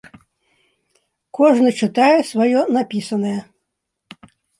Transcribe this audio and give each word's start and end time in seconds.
Кожны 1.39 1.69
чытае 1.81 2.15
сваё 2.31 2.59
напісанае. 2.79 3.35